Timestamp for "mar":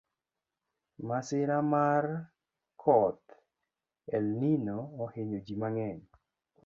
1.71-2.05